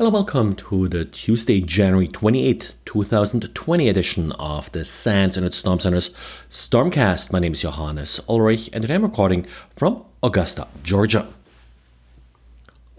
[0.00, 6.14] Hello, welcome to the Tuesday, January 28, 2020 edition of the SANS Internet Storm Center's
[6.50, 7.30] Stormcast.
[7.34, 11.28] My name is Johannes Ulrich, and today I'm recording from Augusta, Georgia.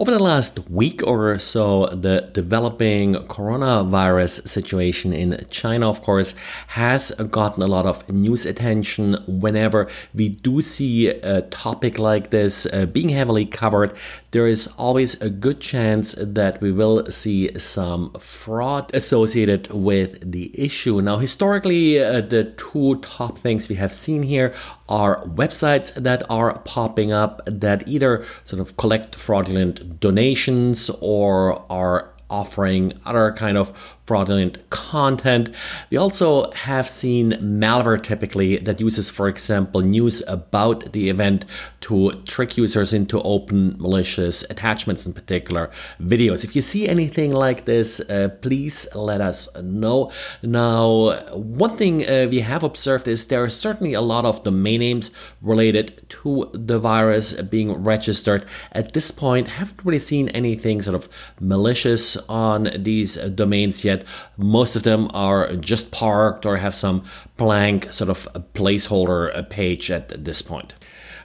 [0.01, 6.33] Over the last week or so, the developing coronavirus situation in China, of course,
[6.69, 12.65] has gotten a lot of news attention whenever we do see a topic like this
[12.65, 13.95] uh, being heavily covered
[14.31, 20.52] there is always a good chance that we will see some fraud associated with the
[20.58, 21.02] issue.
[21.02, 24.54] Now, historically, uh, the two top things we have seen here
[24.91, 32.14] are websites that are popping up that either sort of collect fraudulent donations or are
[32.30, 33.72] offering other kind of
[34.05, 35.50] fraudulent content.
[35.90, 41.46] We also have seen malware typically that uses, for example, news about the event
[41.82, 46.44] to trick users into open malicious attachments, in particular videos.
[46.44, 50.12] If you see anything like this, uh, please let us know.
[50.44, 54.81] Now, one thing uh, we have observed is there are certainly a lot of domain
[54.81, 58.45] names related to the virus being registered.
[58.72, 61.08] At this point, haven't really seen anything sort of
[61.40, 64.00] malicious on these domains yet.
[64.38, 67.03] Most of them are just parked or have some
[67.38, 70.73] blank sort of placeholder page at this point.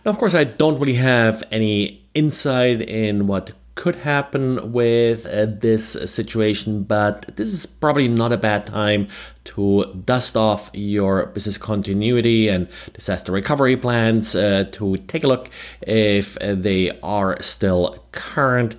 [0.05, 5.47] Now, of course, I don't really have any insight in what could happen with uh,
[5.47, 9.06] this situation, but this is probably not a bad time
[9.44, 15.50] to dust off your business continuity and disaster recovery plans uh, to take a look
[15.82, 18.77] if they are still current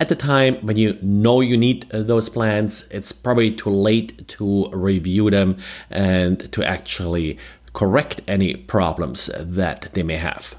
[0.00, 4.26] at the time when you know you need uh, those plans, it's probably too late
[4.28, 5.58] to review them
[5.90, 7.38] and to actually
[7.74, 10.56] correct any problems that they may have.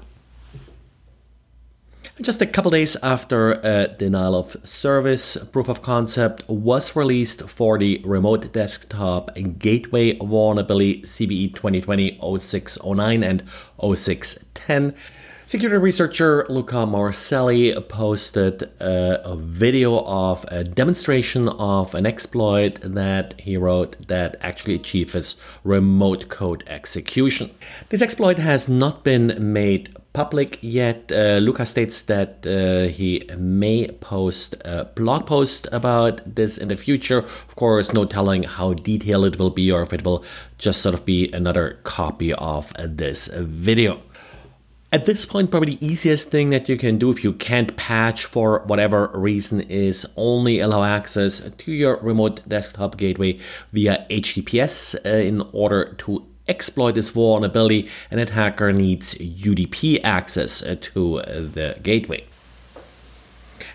[2.20, 7.78] Just a couple days after a denial of service proof of concept was released for
[7.78, 13.42] the remote desktop gateway vulnerability CVE 2020 0609 and
[13.80, 14.94] 0610.
[15.44, 23.34] Security researcher Luca Marcelli posted a, a, video of a demonstration of an exploit that
[23.40, 27.50] he wrote that actually achieves remote code execution.
[27.88, 31.10] This exploit has not been made public yet.
[31.10, 36.76] Uh, Luca states that uh, he may post a blog post about this in the
[36.76, 37.18] future.
[37.18, 40.24] Of course, no telling how detailed it will be or if it will
[40.56, 44.00] just sort of be another copy of this video.
[44.92, 48.26] At this point, probably the easiest thing that you can do if you can't patch
[48.26, 53.38] for whatever reason is only allow access to your remote desktop gateway
[53.72, 57.88] via HTTPS uh, in order to exploit this vulnerability.
[58.10, 62.26] An attacker needs UDP access uh, to uh, the gateway.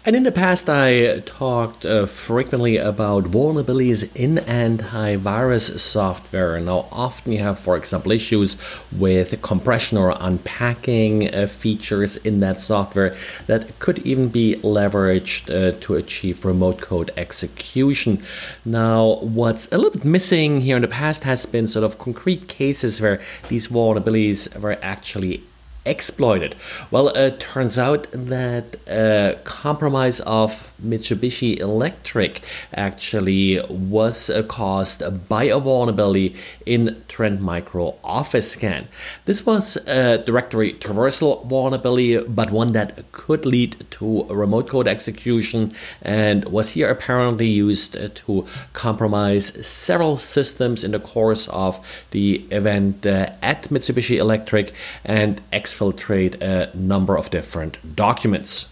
[0.07, 6.57] And in the past, I talked uh, frequently about vulnerabilities in antivirus software.
[6.61, 8.55] Now, often you have, for example, issues
[8.89, 15.77] with compression or unpacking uh, features in that software that could even be leveraged uh,
[15.81, 18.23] to achieve remote code execution.
[18.63, 22.47] Now, what's a little bit missing here in the past has been sort of concrete
[22.47, 25.43] cases where these vulnerabilities were actually
[25.87, 26.55] exploited?
[26.91, 32.41] Well, it turns out that a compromise of Mitsubishi Electric
[32.73, 38.87] actually was caused by a vulnerability in Trend Micro Office Scan.
[39.25, 45.73] This was a directory traversal vulnerability, but one that could lead to remote code execution
[46.01, 51.79] and was here apparently used to compromise several systems in the course of
[52.11, 54.73] the event uh, at Mitsubishi Electric
[55.03, 55.41] and
[55.77, 58.69] exfiltrate a number of different documents.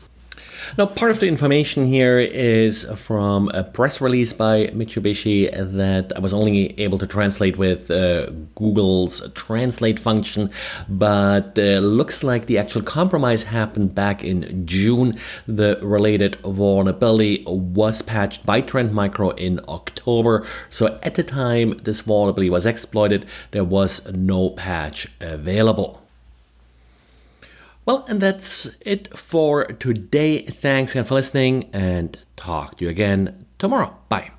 [0.80, 6.20] Now, part of the information here is from a press release by Mitsubishi that I
[6.20, 10.50] was only able to translate with uh, Google's translate function,
[10.90, 15.20] but uh, looks like the actual compromise happened back in June.
[15.46, 20.48] The related vulnerability was patched by Trend Micro in October.
[20.72, 26.05] So at the time this vulnerability was exploited, there was no patch available.
[27.86, 30.40] Well, and that's it for today.
[30.40, 33.96] Thanks again for listening and talk to you again tomorrow.
[34.10, 34.32] Bye.